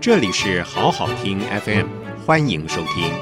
[0.00, 1.86] 这里是好好听 FM，
[2.24, 3.12] 欢迎收听。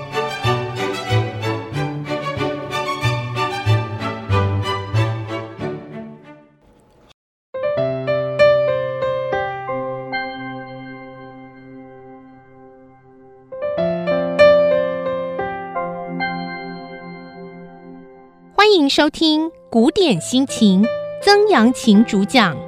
[18.55, 20.87] 欢迎收听古典心情，
[21.25, 22.68] 曾阳晴主讲。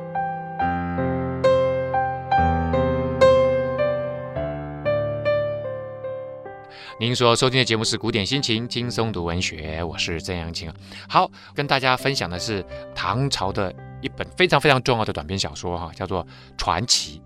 [7.01, 10.71] 您所收听的节目是《古典心情》，轻松读文学，我是曾阳晴。
[11.09, 12.63] 好，跟大家分享的是
[12.95, 16.23] 唐朝的一本非常非常重要的短篇小说，哈，叫做
[16.59, 17.17] 《传奇》。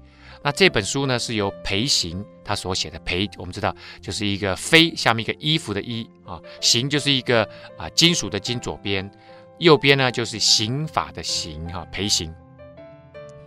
[0.45, 3.01] 那这本书呢，是由裴行他所写的。
[3.01, 7.43] 裴，我们知道就是一个非下面一个衣服的衣啊，行就是一个
[7.77, 9.11] 啊金属的金左边，
[9.59, 11.85] 右边呢就是刑法的刑哈。
[11.91, 12.33] 裴行，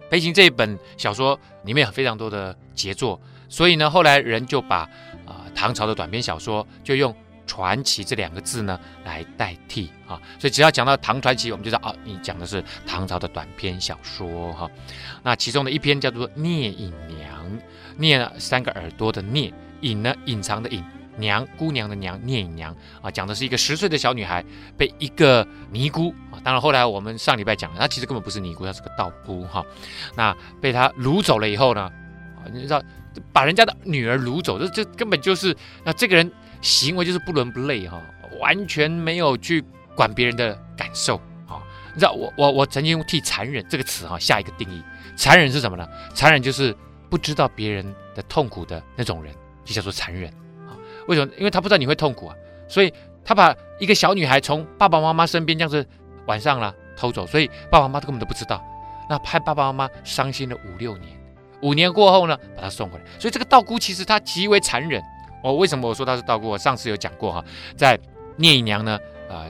[0.10, 3.18] 裴行这一本小说里面有非常多的杰作，
[3.48, 4.90] 所以呢，后来人就把。
[5.58, 7.14] 唐朝的短篇小说就用
[7.48, 14.70] “传奇”这两个字呢来代替啊，所以只要讲到唐传奇，我们就知道啊，你讲的是唐朝的短篇小说哈。
[15.24, 17.50] 那其中的一篇叫做《聂隐娘》，
[17.98, 20.84] 聂呢三个耳朵的聂，隐呢隐藏的隐，
[21.18, 24.46] 娘姑娘的娘，聂隐娘啊，讲的是一个十岁的小女孩
[24.78, 29.66] 被一个尼姑啊，当然后来我们上礼拜讲了，她其实根本不是尼姑，她是个道姑哈。
[30.16, 32.80] 那被她掳走了以后呢，啊，你知道。
[33.32, 38.02] 把人家的女儿掳走，这这根本就是那这个人行为就是不伦不类哈，
[38.40, 39.64] 完全没有去
[39.96, 41.16] 管别人的感受
[41.48, 41.62] 啊！
[41.94, 44.82] 你知道我我我曾经替残忍这个词哈下一个定义，
[45.16, 45.88] 残忍是什么呢？
[46.14, 46.76] 残忍就是
[47.10, 50.30] 不知道别人的痛苦的那种人，就叫做残忍
[50.68, 50.76] 啊！
[51.08, 51.32] 为什么？
[51.38, 52.36] 因为他不知道你会痛苦啊，
[52.68, 52.94] 所以
[53.24, 55.86] 他把一个小女孩从爸爸妈妈身边这样子
[56.26, 58.64] 晚上了偷走，所以爸爸妈妈根本都不知道，
[59.10, 61.17] 那害爸爸妈妈伤心了五六年。
[61.62, 63.06] 五年过后呢，把他送回来。
[63.20, 65.02] 所以这个道姑其实她极为残忍。
[65.44, 66.50] 哦、为什么我说她是道姑？
[66.50, 67.44] 我上次有讲过哈，
[67.76, 68.00] 在
[68.36, 69.48] 聂隐娘呢，呃，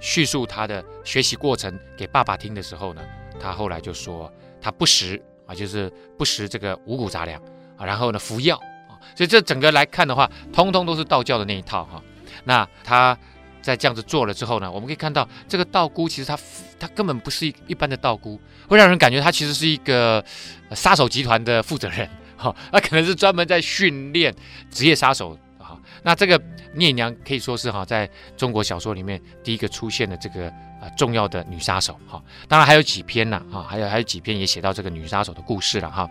[0.00, 3.02] 叙述她的学习过程给爸爸听的时候呢，
[3.40, 7.40] 她后来就说她不食啊，就是不食这个五谷杂粮
[7.76, 8.56] 啊，然后呢服药
[8.88, 8.96] 啊。
[9.14, 12.02] 所以这整个来看的话，通通都是道教的那一套哈。
[12.44, 13.16] 那她。
[13.60, 16.38] 在这样子做了之后呢，我们可以看到这个道姑其实她
[16.78, 20.24] 她根本不是一一般的道姑，会让人感觉她其实是一个
[20.72, 24.34] 杀手集团的负责人， 哈，那可能是专门在训练
[24.70, 25.78] 职业杀手，哈。
[26.02, 26.40] 那这个
[26.74, 30.48] 聂隐娘可以说是哈，在中国小说里面第一个出现的这个
[30.80, 32.22] 啊重要的女杀手，哈。
[32.46, 36.08] 当然还有几篇呢，哈，还有还有几篇也写到这个女杀手的故事了，哈。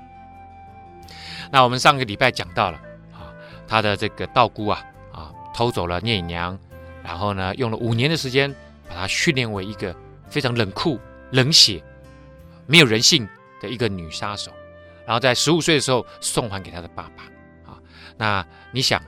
[1.51, 2.77] 那我们上个礼拜讲到了
[3.13, 3.31] 啊，
[3.67, 4.83] 他的这个道姑啊
[5.13, 6.57] 啊偷走了聂隐娘。
[7.03, 8.53] 然后呢，用了五年的时间，
[8.89, 9.95] 把她训练为一个
[10.29, 10.99] 非常冷酷、
[11.31, 11.83] 冷血、
[12.65, 13.27] 没有人性
[13.61, 14.51] 的一个女杀手。
[15.05, 17.71] 然后在十五岁的时候送还给她的爸爸。
[17.71, 17.79] 啊，
[18.17, 19.01] 那你想，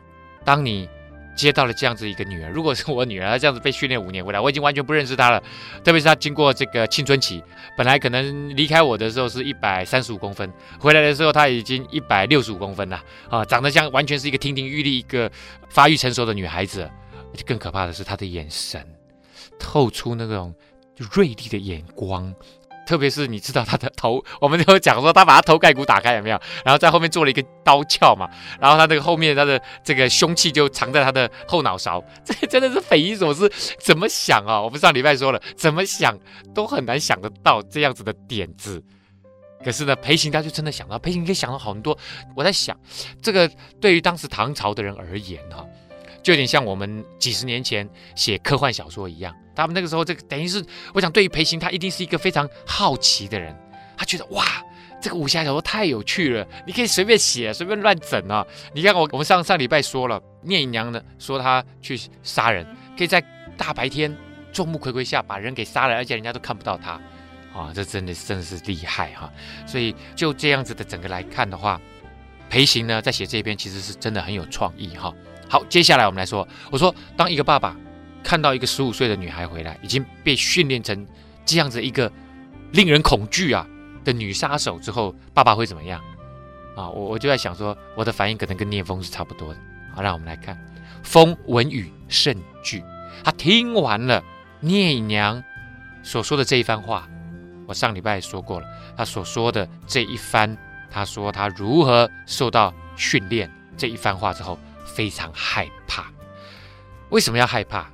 [0.46, 0.90] 当你
[1.36, 5.42] 接到了这样子一个女儿，如果是我女儿，她这样子被训练五年回来，我已经完全不认识她了。
[5.84, 7.44] 特别是她经过这个青春期，
[7.78, 13.04] 本来可能离开我的时候是一百三十五公分，回来的时候她已经一百六十五公分了。
[13.30, 15.30] 啊，长得像完全是一个亭亭玉立、一个
[15.70, 16.90] 发育成熟的女孩子。
[17.32, 18.82] 而且更可怕的是，她的眼神
[19.60, 20.54] 透出那种
[21.12, 22.34] 锐利的眼光，
[22.86, 26.40] 特别是你知道他的头， 我们就讲说他把他头盖骨打开有没有？
[26.66, 28.30] 然后在后面做了一个刀鞘嘛，
[28.60, 34.62] 然后他那个后面他的这个凶器就藏在他的后脑勺， 这真的是匪夷所思，怎么想啊？
[34.62, 36.18] 我们上礼拜说了，怎么想
[36.54, 38.84] 都很难想得到这样子的点子。
[39.64, 41.98] 可是呢，裴行他就真的想到，裴行可以想到很多。
[42.34, 42.78] 我在想，
[43.22, 43.50] 这个
[43.82, 45.66] 对于当时唐朝的人而言哈。
[46.22, 50.64] 就有点像我们几十年前写科幻小说一样，他们那个时候，这个等于是，
[50.94, 53.56] 我想对于裴行，他一定是一个非常好奇的人，
[53.98, 54.44] 他觉得哇，
[55.02, 58.46] 这个武侠小说太有趣了，你可以随便写，随便乱整啊。
[58.74, 62.66] 你看我，我们上上礼拜说了，聂隐娘呢说他去杀人，
[62.98, 63.24] 可以在
[63.58, 64.16] 大白天
[64.52, 66.92] 众目睽睽下把人给杀了，而且人家都看不到他，
[67.54, 69.32] 啊，这真的真的是厉害哈。
[69.66, 71.80] 所以就这样子的整个来看的话，
[72.50, 75.14] 裴行呢在写这篇其实是真的很有创意哈。
[75.50, 76.48] 好，接下来我们来说。
[76.70, 77.76] 我说，当一个爸爸
[78.24, 81.08] 看到一个十五岁的女孩回来，已经被训练成
[81.44, 82.12] 这样子一个
[82.72, 83.66] 令人恐惧啊
[84.06, 86.00] 的女杀手之后，爸爸会怎么样？
[86.76, 89.60] 啊，我我就在想说，我的反应可能跟聂风是差不多的。
[89.96, 90.56] 好，让我们来看，
[91.02, 92.84] 风闻语甚惧。
[93.24, 94.24] 他听完了
[94.60, 95.44] 聂隐娘
[96.04, 97.10] 所说的这一番话，
[97.68, 100.56] 我上礼拜也说过了，他所说的这一番，
[100.92, 104.60] 他说他如何受到训练这一番话之后。
[104.96, 106.12] 非常害怕，
[107.10, 107.90] 为什么要害怕？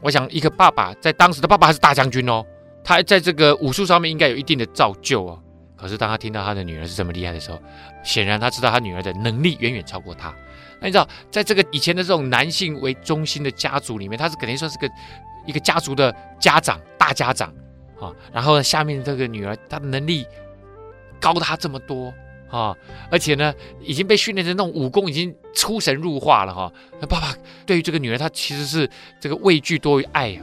[0.00, 2.44] 我想，一个爸爸在当时的爸爸还是大将军哦，
[2.84, 5.42] 他在这个武术上面应该有一定的造就哦。
[5.76, 7.58] 可是当他听到他的女儿是这么厉害的时候，
[8.04, 10.34] 显然他知道他女儿的能力远远超过他。
[10.80, 14.88] 那你知道，在这个以前的这种男性为中心的家族里面，他是肯定算是个
[15.46, 17.48] 一个家族的家长、大家长
[18.00, 18.12] 啊。
[18.32, 20.26] 然后呢下面这个女儿，她的能力
[21.20, 22.12] 高他这么多
[22.48, 22.76] 啊，
[23.10, 26.72] 而且呢，已经被训练成那种武功已经出神入化了哈。
[27.00, 27.34] 那爸爸
[27.64, 28.88] 对于这个女儿，他其实是
[29.20, 30.42] 这个畏惧多于爱呀。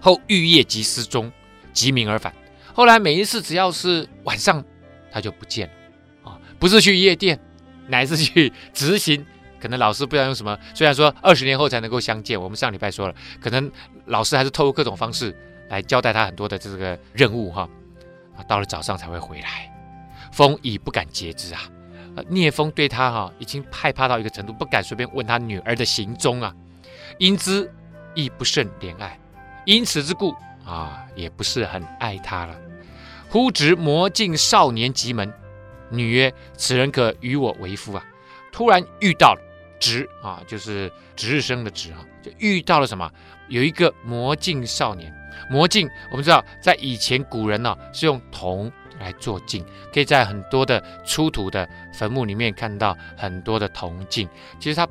[0.00, 1.30] 后玉夜即失踪，
[1.72, 2.34] 即明而返。
[2.72, 4.64] 后来每一次只要是晚上，
[5.12, 7.38] 他就不见了啊，不是去夜店，
[7.86, 9.24] 乃是去执行。
[9.60, 13.70] 可能老师不知道用什么，虽然说二十年后才能够相见，我们上礼拜说了，可能
[14.06, 15.36] 老师还是透过各种方式
[15.68, 17.68] 来交代他很多的这个任务哈。
[18.36, 19.69] 啊，到了早上才会回来，
[20.32, 21.62] 风已不敢截之啊。
[22.28, 26.54] 聂风对他哈已经害怕到一个程度，不敢随便问他女儿的行踪啊。
[27.18, 27.72] 因之
[28.14, 29.18] 亦不甚怜爱，
[29.64, 30.34] 因此之故
[30.64, 32.56] 啊，也不是很爱他了。
[33.28, 35.32] 忽值魔镜少年及门，
[35.90, 38.04] 女曰：“此人可与我为夫啊。”
[38.52, 39.40] 突然遇到了。
[39.78, 43.10] 值啊，就是值日生的值啊，就遇到了什么？
[43.48, 45.10] 有一个魔镜少年。
[45.50, 48.70] 魔镜，我们知道，在以前古人呢、是用铜
[49.00, 54.28] 来做镜，可以在很多的出土的坟墓里面看到很多的铜镜。
[54.60, 54.86] 其实它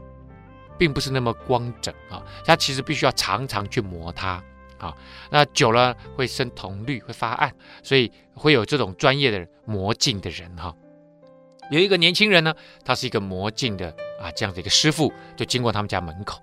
[0.78, 4.44] 并不是那么光整啊，它其实必须要常常去磨它
[4.78, 4.94] 啊。
[5.30, 10.76] 那久了会生铜绿，会发暗，所以会有这种专业的磨镜的人哈、
[11.72, 12.54] 有一个年轻人呢，
[12.84, 13.96] 他是一个磨镜的。
[14.20, 16.42] 啊，这样的一个师傅就经过他们家门口。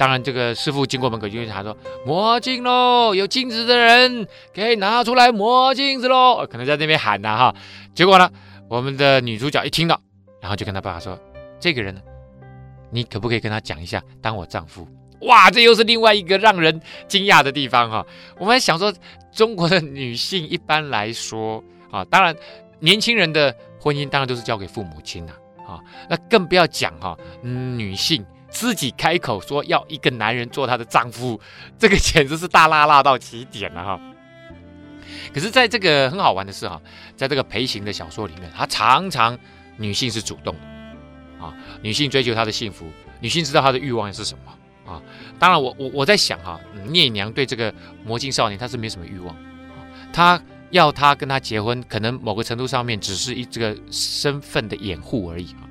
[0.00, 1.76] 当然，这个师傅经过门口就会喊说
[2.06, 7.54] ：“磨镜喽，有镜子的人可以拿出来磨镜子喽。”可能在那边喊呢哈。
[7.94, 8.30] 结果呢，
[8.66, 10.00] 我们的女主角一听到，
[10.40, 11.20] 然后就跟他爸爸说
[11.60, 12.00] ：“这个人呢，
[12.90, 14.88] 你可不可以跟他讲一下，当我丈夫？”
[15.28, 18.06] 哇，这又是另外一个让人惊讶的地方哈。
[18.38, 18.90] 我们还想说，
[19.30, 22.34] 中国的女性一般来说啊，当然
[22.78, 25.34] 年轻人的婚姻当然都是交给父母亲呐。
[25.68, 31.40] 啊，那更不要讲哈，女性自己开口说要一个男人做她的丈夫，
[31.78, 34.00] 这个简直是大辣辣到极点了哈。
[35.32, 36.80] 可是，在这个很好玩的是哈，
[37.16, 39.38] 在这个裴行的小说里面，他常常
[39.76, 42.86] 女性是主动的啊，女性追求她的幸福，
[43.20, 45.00] 女性知道她的欲望是什么啊。
[45.38, 47.72] 当然我，我我在想哈，聂娘对这个
[48.04, 49.34] 魔镜少年她是没什么欲望，
[50.12, 50.40] 她。
[50.70, 55.66] 要他跟他结婚，可能某个程度上面只是一这个身份的掩护而已啊。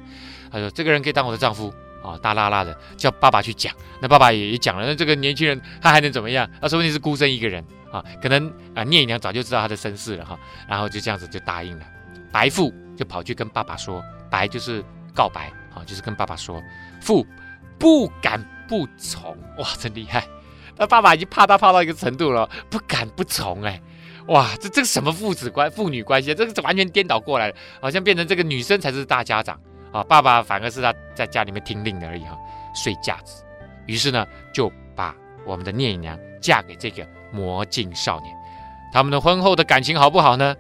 [0.52, 1.74] 他说：“这个人可以当我的丈夫
[2.04, 3.74] 啊，大剌剌的叫爸爸去讲。
[4.02, 6.50] 那爸爸也也讲了，那这个年轻人他还能怎么样？
[6.62, 11.86] 他说不定是孤身一个人啊，可能啊聂隐娘早就知道他的身世了哈，然后就这样子就答应了。
[12.32, 16.62] 白富就跑去跟爸爸说，白就是告白啊，就是跟爸爸说，
[17.02, 17.26] 父
[17.78, 19.36] 不敢不从。
[19.58, 20.28] 哇，真厉害！
[20.78, 23.82] 那爸爸已经怕他怕到一个程度了，不敢不从哎。”
[24.28, 26.36] 哇，这这个什么父子关父女关系？
[26.36, 29.60] 这个完全颠倒过来了，好像变成这个女生才是大家长
[29.92, 32.38] 啊，爸爸反而是他在家里面听令的而已哈，
[32.74, 33.44] 睡架子。
[33.86, 35.16] 于是呢，就把
[35.46, 38.36] 我们的聂隐娘嫁给这个魔镜少年。
[38.94, 40.56] 他们的婚后的感情好不好呢？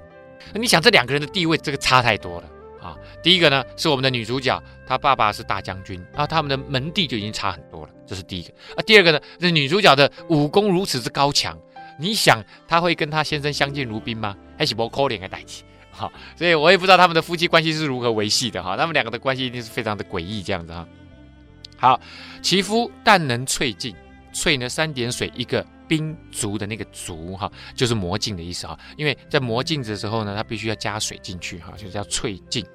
[0.54, 2.48] 你想这两个人的地位，这个差太多了
[2.81, 2.98] 啊。
[3.22, 8.50] 第一个呢，是我们的女主角，她爸爸是大将军，啊他们的门第就已经差很多了，这是第一个。
[8.75, 11.58] 啊，第二个呢，这女主角的武功如此之高强。
[12.00, 14.36] 你想她会跟她先生相敬如宾吗？
[14.58, 15.64] 还是不可怜的代志？
[16.00, 18.77] 好，所以我也不知道他们的夫妻关系是如何维系的哈。
[18.77, 20.88] 他们两个的关系一定是非常的诡异这样子哈。
[21.75, 22.00] 好，
[22.41, 23.94] 其夫但能淬镜，
[24.34, 28.79] 淬呢三点水一个冰足的那个足哈，就是磨镜的意思哈。
[28.96, 32.65] 因为在磨镜子的时候呢，他必须要加水进去哈，就是叫淬镜。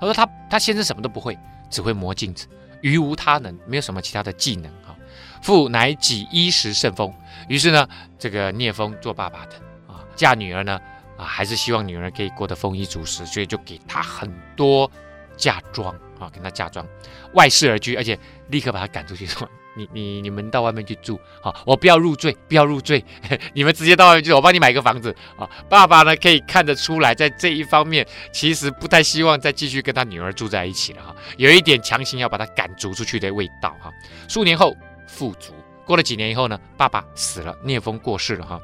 [0.00, 1.38] 他说他他先生什么都不会，
[1.70, 2.48] 只会磨镜子，
[2.80, 4.96] 余无他能，没有什么其他的技能哈。
[5.40, 7.14] 父乃己衣食甚丰，
[7.48, 9.52] 于是呢，这个聂风做爸爸的
[9.86, 10.80] 啊，嫁女儿呢
[11.22, 14.90] 啊，还是希望女儿可以过得丰衣足食，所以就给她很多
[15.36, 16.86] 嫁妆啊，给她嫁妆，
[17.34, 23.04] 外室而居，而且立刻把她赶出去，说你你你们到外面去住啊，我不要入赘，不要入赘，
[23.54, 25.48] 你们直接到外面去，我帮你买个房子啊。
[25.68, 33.90] 爸爸呢可以看得出来，在这一方面其实不太希望再继续跟他女儿住在一起了哈，有一点强行要把她赶逐出去的味道哈。
[34.28, 34.76] 数年后。
[35.08, 35.52] 富足
[35.84, 38.58] 过了几年以后呢，爸爸死了，聂风过世了哈。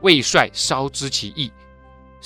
[0.00, 1.52] 魏帅稍知其意，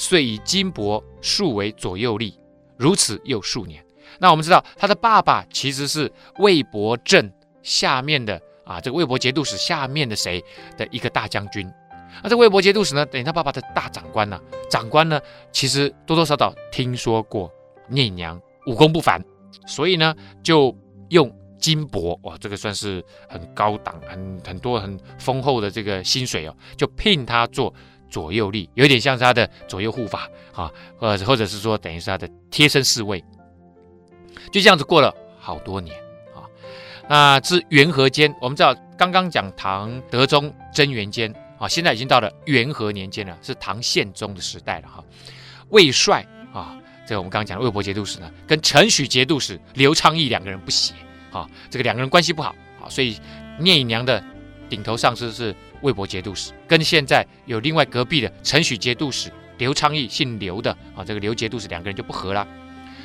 [0.00, 2.32] 遂以金帛数为左右吏，
[2.78, 3.84] 如此又数年。
[4.18, 7.30] 那我们知道他的爸爸其实是魏博镇
[7.62, 10.42] 下面的啊，这个魏博节度使下面的谁
[10.78, 11.70] 的一个大将军。
[12.22, 14.40] 那这魏博节度使呢，等于他爸爸的大长官呢、
[14.70, 15.20] 长官呢
[15.52, 17.52] 其实多多少少听说过
[17.88, 19.22] 聂娘武功不凡，
[19.66, 20.74] 所以呢就
[21.10, 21.30] 用。
[21.60, 27.74] 金帛哇，这个算是很高档、很很多、很丰厚的这个薪水哦，就聘他做
[28.10, 33.24] 左右力，有点像是他的左右护法啊，或者或者是说等于是他的贴身侍卫。
[34.52, 35.96] 就这样子过了好多年
[36.34, 36.44] 啊。
[37.08, 45.04] 那至元和间，我们知道刚刚讲唐德宗贞元间啊，现在已经到了元和年间了，是唐宪宗的时代了哈。
[45.68, 46.76] 魏帅啊，
[47.06, 50.94] 这个我们刚刚讲的魏博节度使呢，跟陈许节度使刘昌义两个人不协
[51.30, 53.18] 啊，这个两个人关系不好啊，所以
[53.58, 54.22] 聂隐娘的
[54.68, 62.46] 顶头上司是魏博节度使，跟现在有另外隔壁的陈许节度使刘昌义姓刘的啊，这个刘节度使两个人就不和了，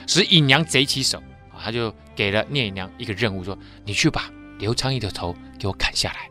[0.07, 1.17] 使尹娘贼起手
[1.51, 4.29] 啊，他就给了聂隐娘一个任务，说你去把
[4.59, 6.29] 刘昌义的头给我砍下来。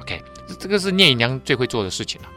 [0.00, 0.22] OK，
[0.58, 2.28] 这个是聂隐娘最会做的事情了。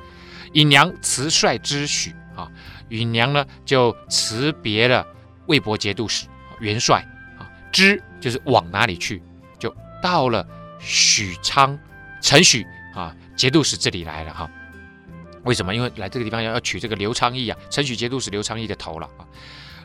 [0.53, 2.51] 隐娘辞帅之许啊。
[2.89, 5.03] 尹娘呢，就辞别了
[5.47, 6.27] 魏博节度使
[6.59, 7.03] 元帅
[7.39, 9.23] 啊，之就是往哪里去，
[9.57, 10.47] 就到了
[10.79, 11.77] 许昌
[12.21, 14.49] 陈许啊节度使这里来了哈。
[15.43, 15.75] 为什么？
[15.75, 19.21] 因为来这个地方要要取这个刘昌义啊，承许节度使刘昌义的头了啊。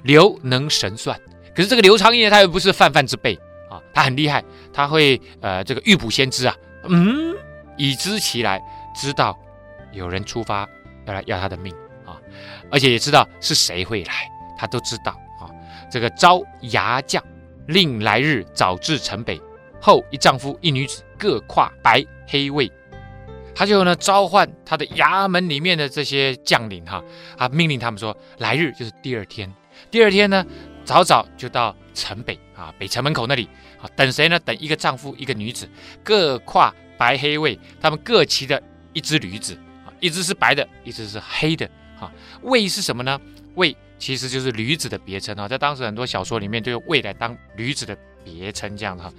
[0.03, 1.21] 刘能神算，
[1.55, 3.35] 可是这个刘昌义，他又不是泛泛之辈
[3.69, 4.43] 啊，他很厉害，
[4.73, 6.57] 他会呃这个预卜先知啊，
[6.89, 7.37] 嗯，
[7.77, 8.59] 已知其来，
[8.97, 9.39] 知道
[9.93, 10.67] 有人出发
[11.05, 11.75] 要来要他的命
[12.07, 12.17] 啊。
[12.71, 14.15] 而且也知道是谁会来，
[14.57, 15.45] 他都知道啊。
[15.91, 17.23] 这个召牙将，
[17.67, 19.39] 令来日早至城北，
[19.79, 22.73] 后一丈夫一女子各挎白黑尉。
[23.55, 27.03] 他就呢召唤他的衙门里面的这些将领哈，
[27.37, 29.53] 啊命令他们说，来日就是第二天，
[29.91, 30.45] 第二天呢
[30.85, 33.49] 早早就到城北啊北城门口那里
[33.81, 34.39] 啊等谁呢？
[34.41, 35.69] 等一个丈夫一个女子，
[36.03, 39.55] 各挎白黑尉，他们各骑的一只驴子
[39.85, 41.69] 啊，一只是白的，一只是黑的。
[42.01, 42.11] 啊，
[42.43, 43.21] 尉是什么呢？
[43.57, 49.13] 尉其实就是驴子的别称啊，在当时很多小说里面就用尉来当驴子的别称，这样的哈。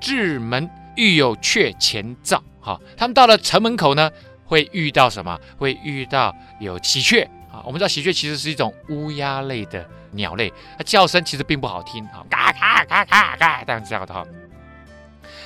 [0.00, 4.10] 至门遇有雀前噪，哈，他们到了城门口呢，
[4.44, 5.38] 会遇到什么？
[5.56, 7.62] 会遇到有喜鹊啊。
[7.64, 14.24] 我们知道喜鹊其实是一种乌鸦类的鸟类，它叫声其实并不好听啊，嘎嘎嘎嘎嘎这样子的哈。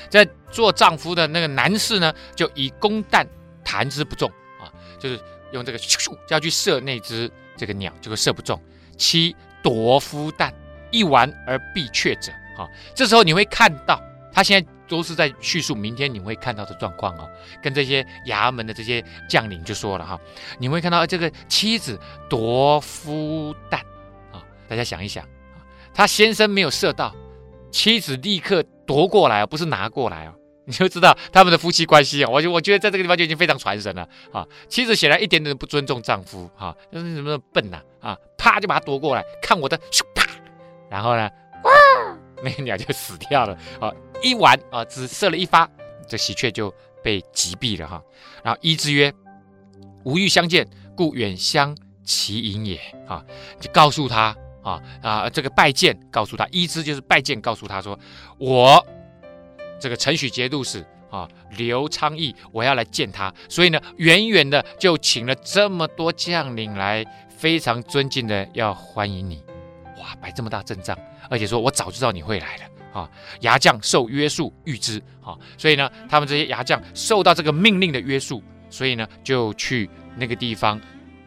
[0.08, 3.26] 在做丈夫的那个男士呢，就以弓弹
[3.64, 5.18] 弹之不中啊，就是。
[5.50, 8.62] 用这个咻咻就要去射那只这个鸟，结果射不中。
[8.98, 10.52] 妻夺夫弹，
[10.90, 12.30] 一玩而必却者。
[12.58, 13.98] 哈，这时候你会看到，
[14.32, 17.26] 他现在都是在叙述明天你会看到的状况哦。
[17.62, 20.18] 跟这些衙门的这些将领就说了哈，
[20.58, 21.98] 你会看到这个妻子
[22.28, 23.80] 夺夫弹
[24.32, 25.24] 啊，大家想一想，
[25.94, 27.14] 他先生没有射到，
[27.70, 30.34] 妻子立刻夺过来，不是拿过来哦。
[30.68, 34.46] 你就知道他们的夫妻关系啊，我就我觉得在这个地方就已经非常传神了啊。
[34.68, 40.26] 妻子显然一点点都不尊重丈夫哈，就是什么笨呐啊，啪就把他夺过来，看我的咻啪，
[40.90, 41.30] 然后呢，
[42.42, 43.92] 那个鸟就死掉了啊。
[44.22, 45.68] 一玩啊，只射了一发，
[46.06, 48.02] 这喜鹊就被击毙了哈。
[48.42, 49.12] 然后伊之曰
[50.04, 53.24] ：“吾欲相见，故远相其迎也。”啊，
[53.60, 57.98] 就告诉他啊啊，这个拜见，告诉他伊之就是拜见，告诉他说
[58.38, 58.84] 我。
[59.80, 69.40] 这个陈许节度使啊，刘昌义，我要来见他，所以呢，远远的就请了这么多将领来，非常尊敬的要欢迎你，
[70.00, 80.80] 哇，摆这么大阵仗，而且说我早知道你会来了啊，牙将受约束预知啊，所以呢，他们这些牙将受到这个命令的约束，所以呢，就去那个地方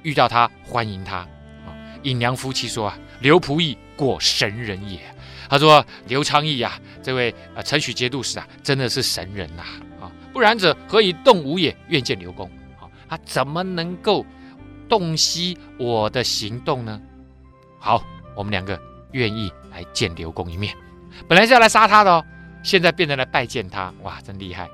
[0.04, 1.28] 遇到他，欢迎他啊。
[2.04, 5.00] 尹娘夫妻说啊，刘仆役果神人也。
[5.50, 9.64] 他说：“刘昌义呀，这位呃陈许节度使啊，真的是神人呐
[10.00, 11.76] 啊，不然者何以动武也？
[11.90, 12.88] 愿见刘公啊！
[13.10, 14.26] 他怎么能够
[14.88, 17.02] 洞悉我的行动呢？
[17.80, 18.02] 好，
[18.34, 18.80] 我们两个
[19.12, 20.76] 愿意来见刘公一面。
[21.28, 22.26] 本来是要来杀他的哦，
[22.64, 24.70] 现在变成来拜见他，哇，真厉害！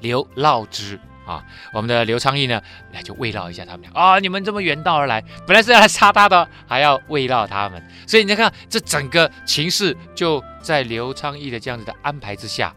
[0.00, 1.40] 刘劳之。”啊，
[1.72, 2.60] 我们的刘昌义呢，
[2.90, 4.18] 来就慰劳一下他们俩啊！
[4.18, 12.74] 你们这么远道而来，本来是要来杀他的，还要慰劳他们，所以你再看，这整个情势就在刘昌义的这样子的安排之下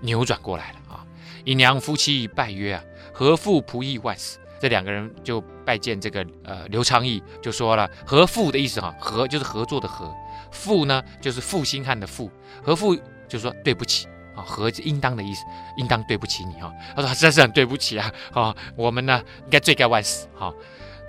[0.00, 1.06] 扭转过来了啊！
[1.44, 4.40] 姨娘夫妻拜曰啊，何父仆役万死。
[4.60, 10.14] 这两个人就拜见这个呃刘昌义，就说了合父的意思哈，合就是合作的合，
[10.50, 12.30] 父呢就是负心汉的负，
[12.62, 12.96] 和父
[13.28, 14.06] 就说对不起。
[14.34, 15.44] 啊，和应当的意思，
[15.76, 16.72] 应当对不起你哈。
[16.96, 20.50] 他说实在是很对不起啊，啊， 我们呢应该罪该万死哈。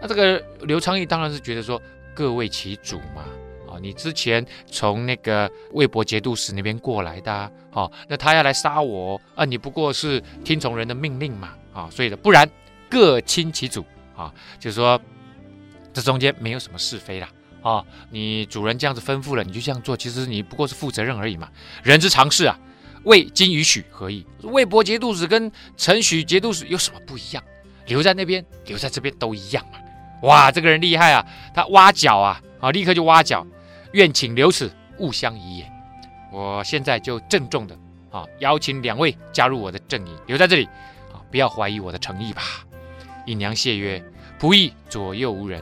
[0.02, 1.82] 那这个刘昌义当然是觉得说
[2.14, 3.24] 各为其主嘛，
[3.66, 7.32] 啊，你之前从那个魏博节度使那边过来的，
[7.72, 12.46] 啊，那他要来杀我啊，你不过是听从人的命令嘛，啊，所以的不然
[12.90, 15.00] 各亲其主啊，就是说
[15.94, 17.30] 这中间没有什么是非啦，
[17.62, 21.50] 啊，你主人这样子吩咐了，你就这样做，其实你不过是负责任而已嘛，
[21.84, 22.60] 人之常事啊。
[23.04, 24.26] 魏今与许何异？
[24.44, 27.44] 魏博节度使跟陈许节度使有什么不一样？
[27.88, 29.80] 留在那边，留在这边都一样嘛。
[30.22, 31.26] 哇，这个人厉害啊！
[31.54, 33.46] 他挖角啊，啊，立刻就挖角。
[33.92, 35.72] 愿请留此，勿相疑也。
[36.32, 37.78] 我现在就郑重的
[38.10, 40.64] 啊，邀请两位加入我的阵营，留在这里
[41.12, 42.42] 啊，不要怀疑我的诚意吧。
[43.26, 44.04] 隐娘谢曰
[44.40, 45.62] ：“仆役左右无人，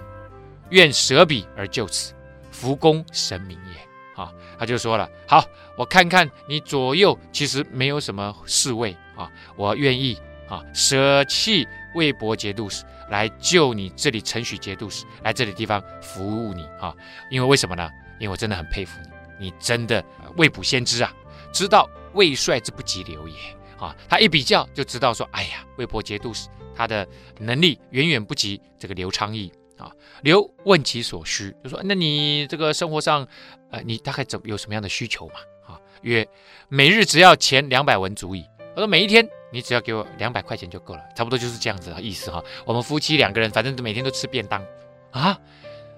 [0.70, 2.14] 愿舍彼而就此，
[2.52, 3.82] 福功神明也。”
[4.22, 5.44] 啊，他就说了：“好，
[5.78, 10.18] 我看看你左右其实没有什么侍卫啊，我愿意
[10.50, 16.96] 啊，舍弃魏博节度使。”来救你这里陈许节度使来这里地方服务你啊！
[17.30, 17.92] 因为为什么呢？
[18.20, 18.98] 因为我真的很佩服
[19.38, 20.02] 你，你真的
[20.38, 21.14] 未卜先知啊，
[21.52, 23.36] 知道魏帅之不及留也
[23.82, 23.94] 啊！
[24.08, 27.06] 他一比较就知道说，哎呀，魏博节度使他的
[27.40, 29.92] 能力远远不及这个刘昌义啊。
[30.22, 33.28] 刘问其所需，就说：那你这个生活上，
[33.72, 35.34] 呃，你大概怎有什么样的需求嘛？
[35.68, 36.26] 啊，曰：
[36.70, 38.46] 每日只要钱两百文足矣。
[38.76, 39.28] 他说每一天。
[39.54, 42.42] 你只要给我两百块钱就够了，差不多就是这样子的意思哈。
[42.66, 44.66] 我们夫妻两个人，反正每天都吃便当
[45.12, 45.38] 啊。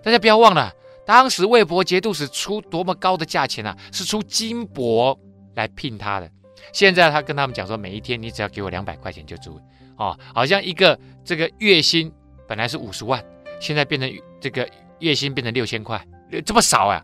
[0.01, 0.73] 大家不要忘了，
[1.05, 5.15] 当时魏博节度使出多么高的价钱啊，是出金帛
[5.53, 6.31] 来聘他的。
[6.71, 9.59] 现在他跟他们讲说，每一天你只要给我两百块钱就足
[9.97, 12.11] 哦，好像一个这个月薪
[12.47, 13.23] 本来是五十万，
[13.59, 14.67] 现在变成这个
[14.99, 16.03] 月薪变成六千块，
[16.45, 17.03] 这么少啊？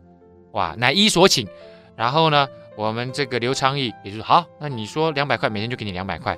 [0.54, 1.48] 哇，乃依所请。
[1.96, 2.48] 然后呢？
[2.78, 6.38] 我们这个刘昌义也就是好，那你说两百块，每天就给你两百块。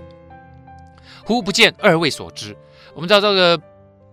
[1.23, 2.57] 忽不见二位所知，
[2.95, 3.61] 我们知道这个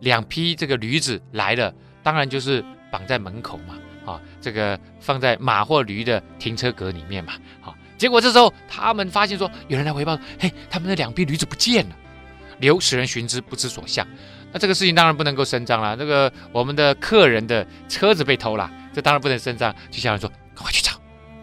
[0.01, 2.63] 两匹这个驴子来了，当然就是
[2.93, 11.97] 绑在门口嘛，啊，这个放在马或驴的停车格里面嘛，好，结果这时候他们发现说有人来回报，嘿，他们的两匹驴子不见了。
[12.61, 14.07] 刘使人寻之，不知所向。
[14.53, 20.93] 那这个事情当然不能够声张了，这个我们的客人的车子被偷了，这当然不能声张，就叫人说赶快去找。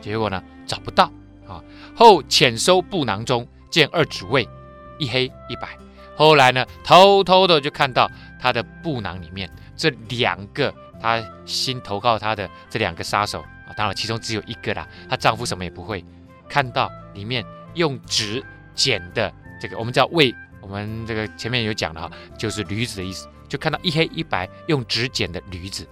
[0.01, 0.41] 结果呢？
[0.67, 1.11] 找不到
[1.47, 1.61] 啊！
[1.95, 4.49] 后潜收布囊中，见二纸位，
[4.97, 5.77] 一黑一白。
[6.15, 8.09] 后来呢，偷偷的就看到
[8.41, 14.87] 他的布囊里面这两个，他新投靠他的这两个杀手啊，当然其中只有一个啦。
[15.07, 16.03] 她丈夫什么也不会，
[16.49, 23.27] 看到里面用纸剪的这个，我们叫魏，我们这个前面有讲的哈，就是驴子的意思。
[23.47, 25.87] 就看到一黑一白用纸剪的驴子，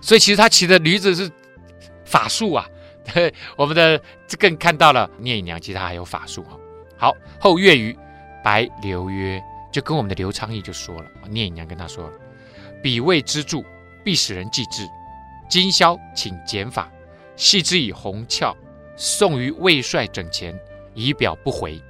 [0.00, 1.30] 所以其实他骑的驴子是
[2.06, 2.66] 法术啊。
[3.56, 6.58] 我们的这更看到了聂隐娘，其实她还有法术哈。
[6.96, 7.94] 好，后月余，
[8.42, 9.38] 白刘曰，
[9.70, 12.12] 就跟我们的刘昌义就说了，聂隐娘跟他说了，
[12.82, 13.62] 彼谓之助，
[14.02, 14.88] 必使人记之。
[15.46, 16.90] 今宵请剪法，
[17.36, 18.56] 系之以红鞘，
[18.96, 20.58] 送于魏帅枕前，
[20.94, 21.80] 以表不回。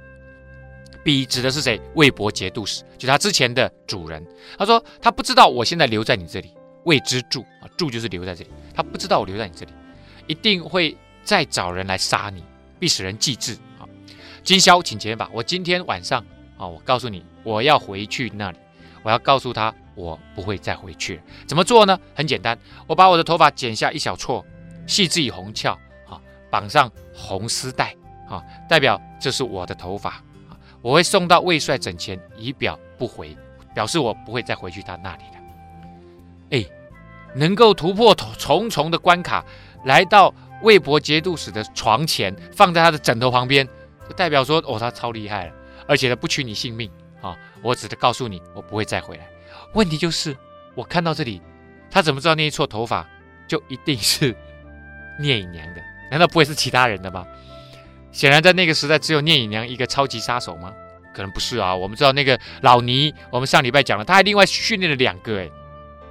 [1.03, 1.79] 彼指的是谁？
[1.93, 4.25] 魏博节度使，就他之前的主人。
[4.57, 9.71] 他说他不知道我现在留在你这里，未之住啊，住就是留在这里，他不知道我留在你这里，
[10.27, 10.97] 一定会。
[11.25, 12.43] 再找人来杀你，
[12.77, 13.57] 必使人继之。
[13.79, 13.89] 好，
[14.43, 15.27] 今宵请剪发。
[15.33, 16.23] 我今天晚上
[16.55, 18.59] 啊，我告诉你，我要回去那里，
[19.01, 21.23] 我要告诉他，我不会再回去了。
[21.47, 21.99] 怎么做呢？
[22.13, 24.45] 很简单，我把我的头发剪下一小撮，
[24.85, 25.75] 系之以红鞘，
[26.55, 27.93] 绑上红丝带，
[28.29, 33.35] 啊，代表这是我的头发，啊，我会送到魏帅枕前，以表不回，
[33.73, 35.37] 表示我不会再回去他那里了。
[36.51, 36.65] 哎，
[37.35, 39.43] 能够突破重重的关卡，
[39.83, 40.33] 来到。
[40.61, 43.67] 魏博节度使的床前，放在他的枕头旁边，
[44.07, 45.53] 就代表说哦，他超厉害了，
[45.85, 46.89] 而且呢不取你性命
[47.21, 47.37] 啊！
[47.61, 49.27] 我只是告诉你，我不会再回来。
[49.73, 50.35] 问题就是，
[50.73, 51.41] 我看到这里，
[51.91, 53.05] 他怎么知道那一撮头发
[53.45, 54.33] 就一定是
[55.19, 55.81] 聂隐娘的？
[56.11, 57.25] 难道不会是其他人的吗？
[58.11, 60.73] 显然，在那个时代，只有聂隐娘一个超级杀手吗？
[61.13, 61.75] 可能不是啊。
[61.75, 65.49] 我们知道那个老尼，我们上礼拜讲了，他还另外训练了两个哎。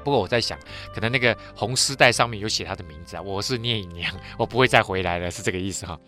[0.04, 0.58] 不过我在想，
[0.94, 5.98] 可能那个红丝带上面有写他的名字啊，我是聂隐娘， 我不会再回来了，是这个意思哈。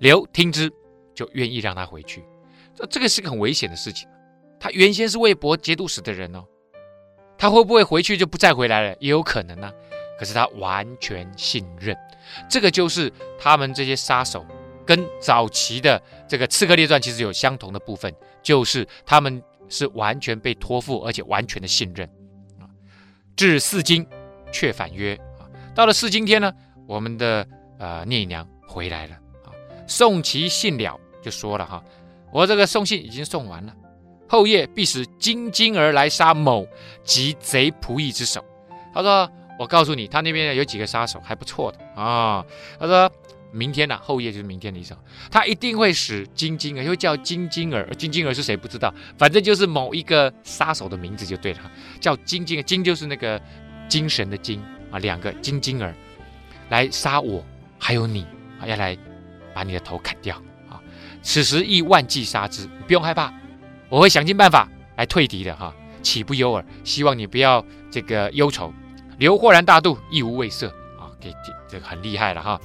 [0.00, 0.68] 刘听之，
[1.14, 2.24] 就愿意让他回去。
[2.74, 4.08] 这这个是个很危险的事情，
[4.58, 6.44] 他原先是魏博节度使的人哦，
[7.38, 8.96] 他会不会回去就不再回来了？
[8.98, 9.72] 也有可能呢、啊。
[10.18, 11.96] 可是他完全信任，
[12.48, 14.46] 这个就是他们这些杀手
[14.86, 22.08] 跟早期的这个《刺客列传》其实有相同的部分，就是他们是完全被托付，而且完全的信任。
[23.36, 24.06] 至四金，
[24.52, 26.52] 却反曰：“啊，到了四金天呢，
[26.86, 27.44] 我们的
[27.78, 29.50] 呃聂隐娘回来了啊，
[29.88, 31.82] 送其信了，就说了哈，
[32.32, 33.74] 我这个送信已经送完了，
[34.28, 36.64] 后夜必使金睛儿来杀某
[37.02, 38.44] 及贼仆役之首。
[38.92, 42.44] 他说，我告诉你，他那边有几个杀手还不错的啊。
[42.78, 43.10] 他说。”
[43.56, 44.96] 明天呢、后夜就是明天的意思。
[45.30, 47.88] 他一定会使金金儿，又叫金金儿。
[47.94, 51.60] 金金儿是谁不知道，反正就是某一个杀手的名字就对了，
[52.00, 52.62] 叫金金儿。
[52.64, 53.40] 金就是那个
[53.88, 55.94] 精神的精啊，两个金金儿
[56.68, 57.46] 来杀我，
[57.78, 58.26] 还有你
[58.58, 58.98] 啊，要来
[59.54, 60.34] 把你的头砍掉
[60.68, 60.82] 啊。
[61.22, 63.32] 此时亦万计杀之，你不用害怕，
[63.88, 65.72] 我会想尽办法来退敌的哈。
[66.02, 66.66] 岂不忧耳？
[66.82, 68.74] 希望你不要这个忧愁。
[69.18, 72.60] 刘豁然大度，亦无畏色啊，给这这个很厉害了哈。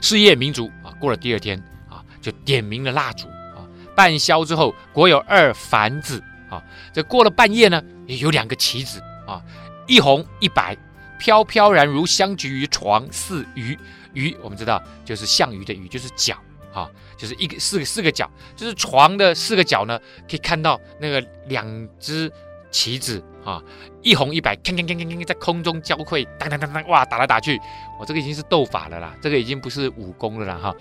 [0.00, 3.66] 事业明烛啊，过了第二天啊，就点明了蜡烛啊。
[3.94, 6.62] 半宵之后，果有二凡子啊。
[6.92, 9.42] 这过了半夜呢，也有两个棋子啊，
[9.86, 10.76] 一红一白，
[11.18, 13.78] 飘飘然如相举于床，似鱼。
[14.12, 16.36] 鱼我们知道就是像鱼的鱼，就是角
[16.74, 19.98] 啊，就是一个四个四个角，就是床的四个角呢，
[20.28, 22.32] 可以看到那个两只
[22.70, 23.62] 棋子啊，
[24.02, 27.60] 一红一白，铿铿铿铿铿在空中交汇，当当当当，哇，打来打去，
[27.98, 30.74] 我这个已经是斗法了啦，这个已经不是武功了啦哈。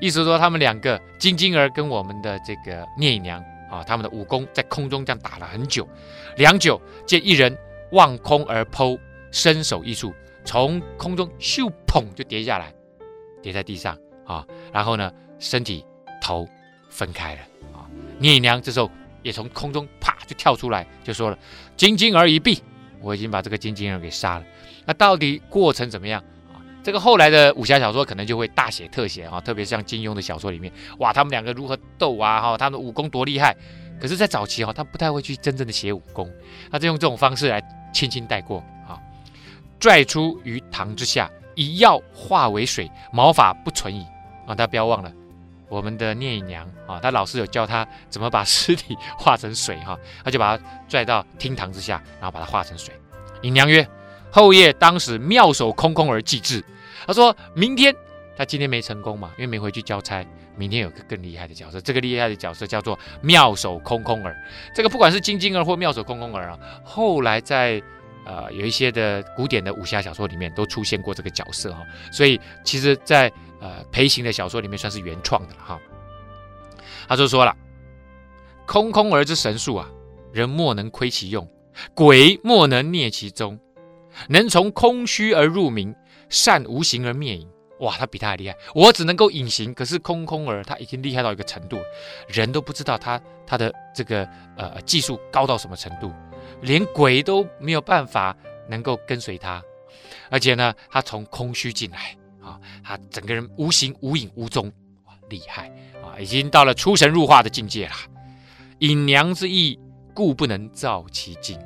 [0.00, 5.88] 意思说他们两个晶晶儿跟我们的这个聂隐娘啊，他们的武功在空中这样打了很久，
[6.36, 7.56] 良久，见一人
[7.92, 8.98] 望空而剖，
[9.30, 10.12] 身首异处。
[10.44, 12.74] 从空中咻砰就跌下来，
[13.40, 15.86] 跌在地上啊，然后呢，身体
[16.20, 16.48] 头
[16.90, 17.40] 分开了
[17.72, 17.86] 啊。
[18.18, 18.90] 聂隐娘这时候
[19.22, 21.38] 也从空中啪就跳出来，就说了
[21.76, 22.58] ：“金金儿一毙，
[23.00, 24.44] 我已经把这个金金儿给杀了。”
[24.84, 26.58] 那到底过程怎么样啊？
[26.82, 32.40] 这个后来的武侠小说可能就会大写特写啊，特别像金庸的小说里面，哇，他们两个如何斗啊？
[32.40, 33.56] 哈，他们武功多厉害。
[34.00, 36.28] 可是，在早期哈，他不太会去真正的写武功，
[36.72, 38.58] 他就用这种方式来轻轻带过
[38.88, 38.98] 啊。
[39.78, 44.04] 拽出于堂之下，以药化为水，毛发不存矣。
[44.44, 45.12] 啊，大家不要忘了，
[45.72, 52.94] 我们的聂隐娘啊，他老师有教他怎么把尸体化成水哈，他就把他拽到厅堂之下，然后把它化成水。
[53.40, 53.88] 隐娘曰
[54.30, 56.62] ：“后夜当使妙手空空而继之。”
[57.06, 57.94] 他说明天
[58.36, 60.22] 他今天没成功嘛，因为没回去交差，
[60.56, 64.36] 明天有个更厉害的角色，这个厉害的角色叫做妙手空空儿。
[64.74, 67.82] 这个不管是晶晶儿或妙手空空儿啊，后来在。
[68.24, 73.28] 呃，有一些的古典的武侠小说里面都出现过这个角色哈，所以其实，在
[73.62, 75.80] 呃裴行的小说里面算是原创的了哈。
[77.08, 77.56] 他就说了
[78.66, 79.88] ：“空空儿之神术啊，
[80.32, 81.48] 人莫能窥其用，
[81.94, 83.58] 鬼莫能蹑其中，
[84.28, 85.94] 能从空虚而入明，
[86.28, 87.48] 善无形而灭影。”
[87.80, 91.78] 哇，他比他还厉害，我只能够隐形，可是空空儿他已经厉害到一个程度，
[92.28, 96.12] 人都不知道他他的这个呃技术高到什么程度。
[96.60, 98.36] 连鬼都没有办法
[98.68, 99.60] 能够跟随他，
[100.30, 104.66] 而且呢，他从空虚进来啊，他整个人无形无影无踪，
[105.06, 105.68] 哇，厉害
[106.02, 107.94] 啊，已经到了出神入化的境界了。
[108.80, 109.78] 隐娘之意，
[110.12, 111.58] 故不能造其境。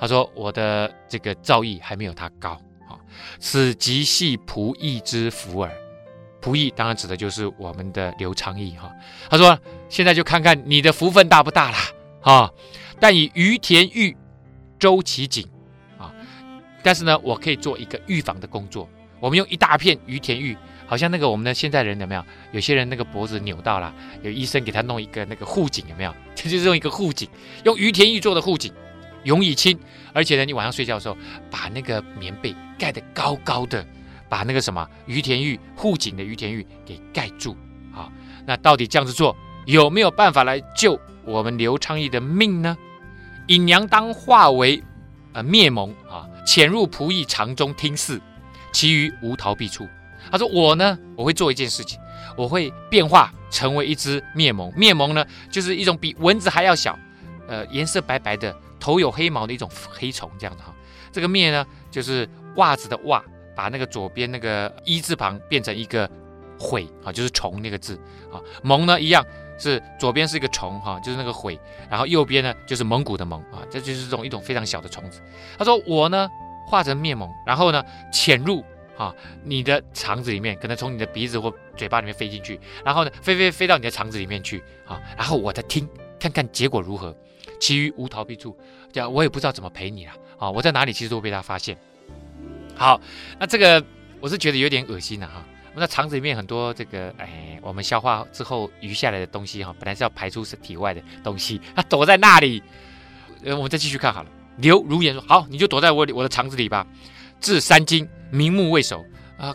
[0.00, 2.50] 他说：“我的这个造诣还没有他高
[2.88, 2.98] 啊，
[3.38, 5.72] 此即系仆役之福耳。
[6.42, 8.92] 仆役当然指的就是我们的刘昌义哈。
[9.30, 9.56] 他说：
[9.88, 11.76] 现在就看看你的福分大不大了
[12.20, 12.50] 啊。”
[13.00, 14.16] 但以于田玉
[14.78, 15.48] 周其景
[15.98, 16.12] 啊，
[16.82, 18.88] 但是呢，我可以做一个预防的工作。
[19.24, 20.54] 我们用一大片于田玉，
[20.86, 22.22] 好像那个我们的现代人有没有？
[22.52, 26.14] 有些人那个脖子扭到了，有医生给他弄一个那个护颈，有没有？
[26.34, 27.26] 这 就是用一个护颈，
[27.64, 28.70] 用于田玉做的护颈，
[29.24, 29.80] 容易轻。
[30.12, 31.16] 而且呢，你晚上睡觉的时候，
[31.50, 33.82] 把那个棉被盖得高高的，
[34.28, 37.56] 把那个什么于田玉护颈的于田玉给盖住
[37.94, 38.12] 啊。
[38.44, 39.34] 那到底这样子做
[39.64, 41.00] 有没有办法来救？
[41.24, 42.76] 我们刘昌义的命呢？
[43.46, 44.84] 隐娘当化为
[45.32, 48.20] 呃灭蒙啊，潜入仆役肠中听事，
[48.74, 49.88] 其余无逃避处。
[50.30, 51.98] 他说我呢，我会做一件事情，
[52.36, 54.70] 我会变化成为一只灭蒙。
[54.76, 56.98] 灭蒙呢，就是一种比蚊子还要小，
[57.46, 60.74] 呃，颜色白白的，头有黑毛的一种黑虫，这样子哈。
[61.12, 63.22] 这个灭呢，就是袜子的袜，
[63.54, 66.10] 把那个左边那个一字旁变成一个
[66.58, 67.98] 悔啊，就是虫那个字
[68.32, 68.40] 啊。
[68.62, 69.24] 蒙呢，一样。
[69.56, 71.56] 是左边是一个虫哈，就是那个悔，
[71.88, 75.20] 然后右边呢就是蒙古的蒙啊，这就是这种一种非常小的虫子。
[75.56, 76.28] 他说我呢
[76.66, 78.64] 化成灭蒙，然后呢潜入
[78.96, 87.16] 啊你的肠子里面，可能从你的鼻子或嘴巴里面飞进去，然后呢飞飞飞到你的肠子里面去啊，然后我再听看看结果如何，
[87.60, 88.56] 其余无逃避处，
[88.92, 91.76] 这样我也不知道怎么陪你了啊，我在哪里其实都被他发现。
[92.74, 93.00] 好，
[93.38, 93.84] 那这个
[94.20, 95.44] 我是觉得有点恶心了哈。
[95.76, 102.62] 那肠子里面很多这个，哎，我们消化之后余下来的东西哈，本来是要排出体外的东西，它躲在那里。
[103.44, 104.30] 呃，我们再继续看好了。
[104.56, 106.86] 刘如言说：“好，你就躲在我我的肠子里吧。”
[107.40, 109.04] 至三更，明目未熟
[109.36, 109.52] 啊，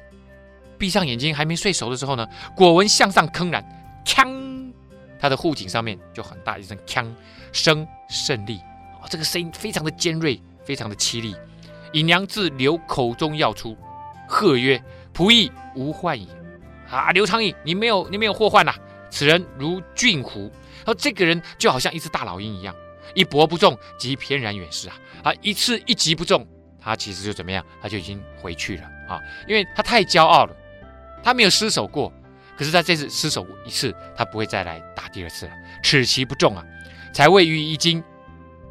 [0.78, 3.64] 闭上眼睛还没睡熟的时候呢，果闻向上铿然，
[4.06, 4.72] 锵，
[5.20, 7.06] 他的护颈上面就很大一声锵，
[7.52, 8.60] 声甚厉，
[9.02, 11.36] 哦，这个声音非常的尖锐，非常的凄厉。
[11.94, 13.76] 尹娘自刘口中要出，
[14.28, 14.82] 喝曰。
[15.12, 16.30] 仆役无患矣，
[16.90, 18.74] 啊，刘昌义，你没有，你没有祸患呐。
[19.10, 20.50] 此人如俊狐，
[20.86, 22.74] 而这个人就好像一只大老鹰一样，
[23.14, 26.46] 一搏不中即翩然远逝啊，啊，一次一击不中，
[26.80, 30.56] 他其实就怎么样，他就已经回去了啊，因为他太骄傲了，
[31.24, 32.12] 他没有失手过，
[32.58, 35.52] 可是他这次失手一次，他不会再来打第二次了，
[35.84, 36.66] 此棋不中啊，
[37.14, 38.04] 才位于一惊，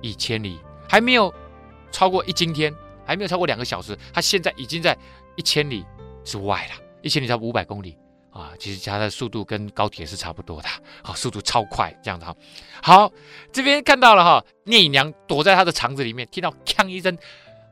[0.00, 1.32] 一千里，还没有
[1.90, 2.74] 超过一今天，
[3.04, 4.96] 还没有超过两个小时，他现在已经在
[5.36, 5.84] 一千里
[6.24, 7.96] 之外了，一千里差五百公里
[8.30, 10.68] 啊，其实它的速度跟高铁是差不多的，
[11.02, 12.34] 好，速度超快，这样子哈。
[12.82, 13.12] 好，
[13.52, 17.16] 这边看到了哈，聂隐娘躲在他的肠子里面，听到锵一声，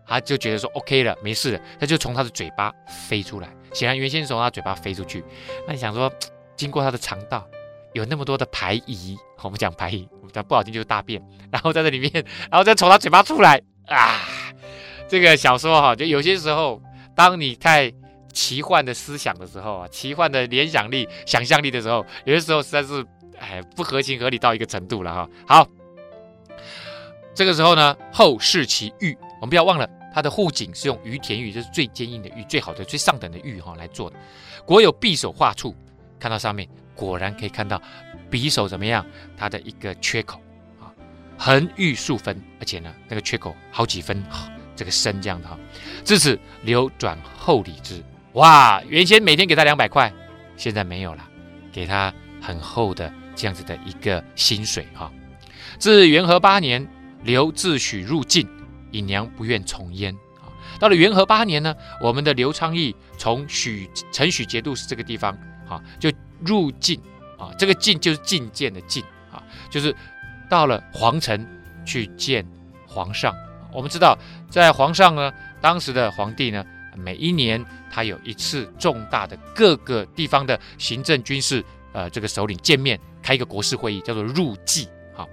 [0.07, 2.73] 他就觉得说 OK 了，没事了，他就从他的嘴巴
[3.09, 5.25] 飞出来，显然原先是从他嘴巴飞出去，
[5.67, 6.13] 那你想说，
[6.57, 7.47] 经过他的肠道。
[7.93, 12.13] 有那么多的排遗，我们讲排遗，我们讲不好听就是大便，然后在这里面，
[12.51, 14.21] 然后再从他嘴巴出来啊！
[15.09, 16.83] 这个小说哈，就有些时候，
[17.15, 17.91] 当你太
[18.37, 23.03] 奇幻的思想的时候啊，奇幻的联想力、想象力的时候，有些时候实在是
[23.39, 25.31] 哎不合情合理到一个程度了哈。
[25.49, 25.67] 好，
[27.35, 34.17] 这个时候呢，后世其玉，我们不要忘了，它的护颈是用于田玉，就是最坚硬的玉，最好的、最上等的玉哈来做的。
[34.67, 35.75] 国有匕首画处，
[36.21, 36.69] 看到上面。
[36.95, 37.81] 果然可以看到
[38.31, 39.05] 匕首怎么样？
[39.37, 40.41] 它的一个缺口
[40.81, 40.93] 啊，
[41.39, 44.23] 横玉数分，而且呢，那个缺口好几分，
[44.75, 45.59] 这个深这样的哈。
[46.05, 48.03] 自此流转后里之，
[48.37, 50.13] 哇，原先每天给他两百块，
[50.57, 51.27] 现在没有了，
[51.73, 55.11] 给他很厚的这样子的一个薪水哈。
[55.79, 56.87] 自元和八年，
[57.23, 58.47] 刘自诩入晋，
[58.91, 60.53] 隐娘不愿从焉啊。
[60.79, 65.37] 到了元和八年呢，我们的刘昌义从许承许节度使这个地方
[65.69, 66.13] 啊，就。
[66.45, 67.01] 入晋
[67.39, 69.97] 啊，这个晋就是觐见的晋啊，就是
[70.51, 71.49] 到了皇城
[71.83, 72.47] 去见
[72.87, 73.35] 皇上。
[73.73, 74.19] 我们知道，
[74.51, 76.63] 在皇上呢，当时的皇帝呢，
[76.97, 84.89] 每一年他有一次重大的各个地方的行政军事呃这个首领见面，开一个国事会议，叫做入祭。
[85.15, 85.29] 好，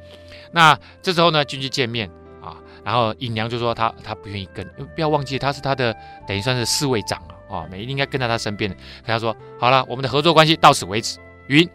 [0.51, 2.09] 那这时候呢，进去见面
[2.41, 5.95] 啊，然后隐娘就说他他不愿意跟，不要忘记他是他的
[6.27, 7.35] 等于算是侍卫长啊。
[7.49, 8.75] 哦，每一应该跟在他身边的。
[8.75, 11.69] 跟他说：“好了，我们的合作关系到此为止。”云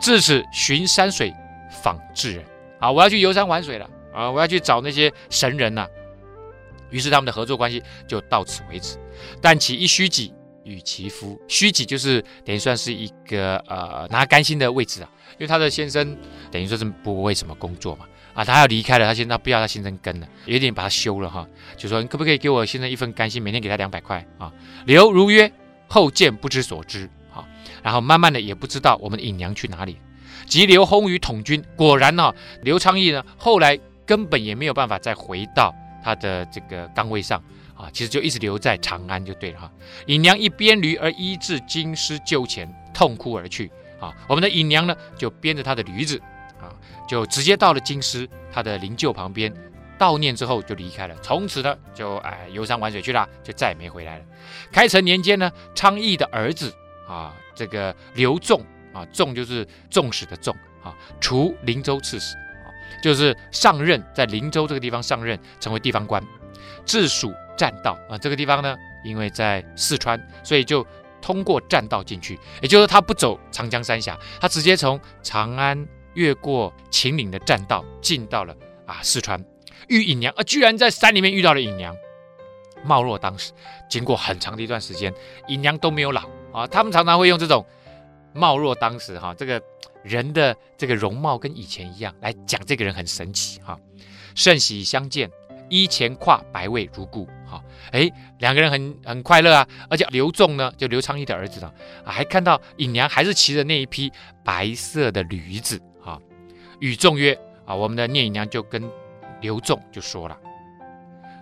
[0.00, 1.34] 自此寻山水，
[1.82, 2.44] 访智人。
[2.78, 3.90] 啊，我要去游山玩水了。
[4.14, 5.84] 啊，我要去找那些神人呐。
[6.90, 8.98] 于是他们的合作关系就到此为止。
[9.40, 10.32] 但其一虚己
[10.64, 16.16] 与其夫，虚己就是等于算是一个呃拿干薪的位置啊，因为他的先生
[16.50, 18.06] 等于说是不为什么工作嘛。
[18.34, 24.52] 啊，他要离开了，他现在不要他先生跟了，有点把他休了哈，就说你可不可以给我先生一份干薪，每天给他两百块啊？
[24.84, 25.50] 刘如约
[25.88, 27.48] 后见不知所知啊，
[27.82, 29.96] 然后慢慢的也不知道我们的隐娘去哪里。
[30.44, 35.74] 即刘轰于统军，果然呢、刘昌义呢后来根本也没有办法再回到
[36.06, 37.42] 他的这个岗位上
[37.74, 39.72] 啊，其实就一直留在长安就对了哈。
[40.06, 44.14] 隐娘一边驴而依至京师旧前，痛哭而去啊。
[44.28, 46.22] 我们的隐娘呢就编着他的驴子。
[46.58, 46.72] 啊，
[47.06, 49.52] 就直接到了京师他的灵柩旁边
[49.98, 54.24] 悼念之后就离开了，从此呢就哎游山玩水去了，就再也没回来了。
[54.72, 56.72] 开成年间呢，昌邑的儿子
[57.06, 58.64] 啊，这个刘仲
[58.94, 62.34] 啊，仲就是纵使的纵啊，除灵州刺史，
[63.06, 66.20] 就是上任在灵州这个地方上任，成为地方官，
[66.84, 70.84] 治蜀栈道啊，这个地方呢，因为在四川，所以就
[71.22, 75.86] 通过栈道进去，也就是他不走长江三峡，他直接从长安。
[76.14, 79.44] 越过秦岭的栈道，进到了啊四川，
[79.88, 81.94] 遇隐娘啊，居然在山里面遇到了隐娘。
[82.82, 83.52] 貌若当时，
[83.86, 85.12] 经过很长的一段时间，
[85.48, 86.22] 隐娘都没有老
[86.54, 86.66] 啊。
[86.66, 87.66] 他们常常会用这种
[88.36, 89.60] 貌若当时哈、这个
[90.02, 93.78] 人的这个容貌跟以前一样来讲这个人很神奇哈、
[94.34, 95.30] 甚喜相见，
[95.68, 97.62] 衣前跨白蔚如故哈。
[97.92, 99.66] 哎，两个人很很快乐啊。
[99.88, 101.72] 而且刘仲呢，就刘昌义的儿子呢，
[102.04, 104.12] 啊，还看到尹娘还是骑着那一匹
[104.44, 106.18] 白色的驴子啊。
[106.80, 108.82] 与众曰：“啊，我们的聂隐娘就跟
[109.40, 110.38] 刘仲就说了，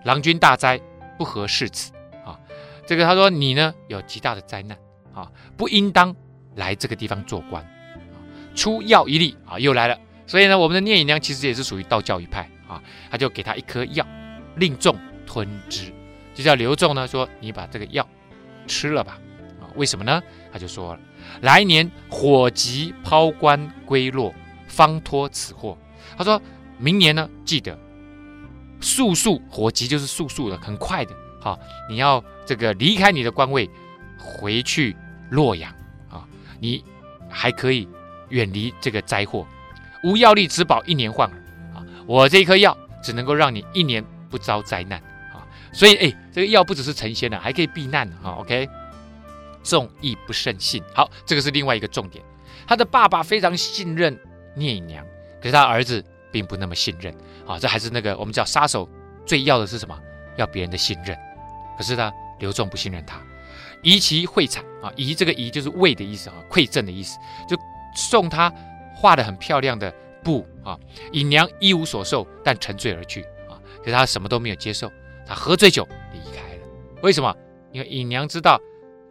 [0.05, 0.79] 郎君大灾，
[1.17, 1.91] 不合适此。
[2.25, 2.39] 啊，
[2.87, 4.77] 这个他说你呢有极大的灾难，
[5.13, 6.15] 啊，不应当
[6.55, 7.63] 来这个地方做官。
[7.63, 8.17] 啊，
[8.55, 9.97] 出药一粒，啊，又来了。
[10.27, 14.05] 所以呢，我们的聂隐娘其实也是属于道教一派，啊，他就给他一颗药，
[14.55, 15.93] 令众吞之，
[16.33, 18.07] 就叫刘仲呢说你把这个药
[18.67, 19.19] 吃了吧。
[19.61, 20.21] 啊，为什么呢？
[20.51, 20.99] 他就说了，
[21.41, 24.33] 来年火急抛官归洛。”
[24.67, 25.77] 方脱此祸。
[26.17, 26.41] 他说
[26.77, 27.79] 明年呢，记得
[28.81, 31.15] 速速火急，就是速速的，很快的。
[31.39, 31.57] 好，
[31.89, 33.69] 你要这个离开你的官位，
[34.19, 34.93] 回去
[35.29, 35.73] 洛阳，
[36.59, 36.83] 你
[37.29, 37.87] 还可以
[38.29, 39.45] 远离这个灾祸。
[40.03, 41.37] 无药力只保一年患耳
[41.75, 44.99] 啊，我这一颗药只能够让你一年不遭灾难
[45.33, 45.41] 啊。
[45.73, 48.31] 所以哎，这个药不只是成仙的，还可以避难哈。
[48.39, 48.69] OK，
[49.63, 50.83] 众亦不甚信。
[50.93, 52.23] 好，这个是另外一个重点。
[52.67, 54.17] 他的爸爸非常信任。
[54.57, 55.05] 聂隐娘，
[55.41, 57.13] 可是他儿子并不那么信任
[57.45, 58.89] 啊，这还是那个我们叫杀手
[59.25, 59.99] 最要的是什么？
[60.37, 61.17] 要别人的信任。
[61.77, 63.19] 可是呢，刘仲不信任他，
[63.81, 67.57] 遗其绘彩啊，遗这个遗就是为的意思啊，馈赠的意思，就
[67.95, 68.51] 送他
[68.95, 70.79] 画的很漂亮的布啊，
[71.11, 73.61] 尹娘一无所受，但沉醉而去啊。
[73.79, 74.91] 可是他什么都没有接受，
[75.25, 76.61] 他喝醉酒离开了。
[77.01, 77.35] 为什么？
[77.71, 78.59] 因为尹娘知道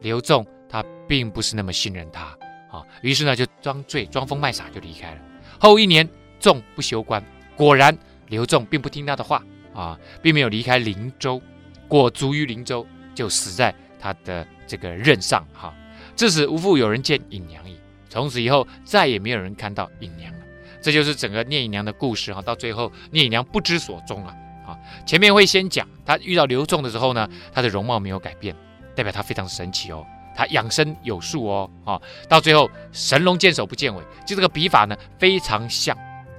[0.00, 2.36] 刘仲他并不是那么信任他
[2.70, 5.20] 啊，于是呢就装醉装疯卖傻就离开了。
[5.60, 6.08] 后一年，
[6.40, 7.22] 仲不休官，
[7.54, 7.96] 果然
[8.28, 11.40] 刘仲并不听他的话啊，并没有离开灵州，
[11.86, 15.74] 裹足于灵州，就死在他的这个任上哈。
[16.16, 17.76] 自此无复有人见尹娘矣。
[18.08, 20.38] 从此以后，再也没有人看到尹娘了。
[20.80, 22.40] 这就是整个聂隐娘的故事哈。
[22.40, 24.28] 到最后，聂隐娘不知所踪了
[24.64, 24.78] 啊。
[25.04, 28.54] 前面会先讲，她遇到刘仲的时候呢，她的容貌没有改变，
[28.94, 30.06] 代表她非常神奇哦。
[30.36, 32.00] 她养生有术哦啊。
[32.28, 35.96] 到最后，神龙见首不见尾，就这个笔法呢，非常像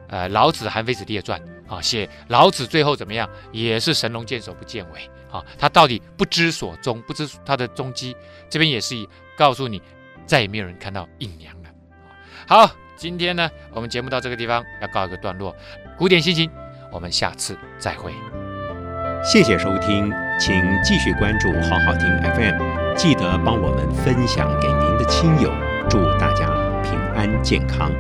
[0.08, 1.42] 呃老子《韩非子列传》
[1.76, 5.46] 啊，写老子最后怎么样，也是神龙见首不见尾啊。
[5.58, 8.16] 他到底不知所踪，不知他的踪迹。
[8.50, 8.96] 这边也是
[9.38, 9.82] 告诉你，
[10.26, 11.70] 再也没有人看到印娘了。
[12.48, 15.56] 好，今天呢，我们节目到这个地方要告一个段落。
[15.98, 16.50] 古典心情，
[16.92, 18.14] 我们下次再会。
[19.24, 25.52] 谢谢收听，请继续关注好好听 FM，记得帮我们分享给您的亲友，
[25.90, 26.46] 祝大家
[26.84, 27.92] 平安健康。